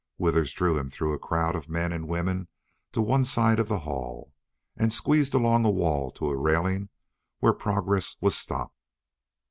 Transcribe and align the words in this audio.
Withers 0.17 0.51
drew 0.51 0.79
him 0.79 0.89
through 0.89 1.13
a 1.13 1.19
crowd 1.19 1.55
of 1.55 1.69
men 1.69 1.91
and 1.91 2.07
women 2.07 2.47
to 2.91 3.01
one 3.03 3.23
side 3.23 3.59
of 3.59 3.67
the 3.67 3.81
hall, 3.81 4.33
and 4.75 4.91
squeezed 4.91 5.35
along 5.35 5.63
a 5.63 5.69
wall 5.69 6.09
to 6.13 6.29
a 6.31 6.35
railing 6.35 6.89
where 7.37 7.53
progress 7.53 8.15
was 8.19 8.35
stopped. 8.35 8.73